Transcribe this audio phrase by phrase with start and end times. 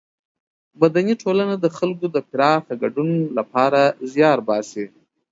[0.79, 4.85] مدني ټولنه د خلکو د پراخه ګډون له پاره زیار باسي.